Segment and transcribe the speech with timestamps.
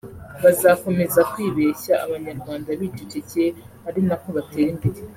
[0.43, 3.49] bazakomeza kwibeshya abanyarwanda bicecekeye
[3.87, 4.99] ari nako batera imbere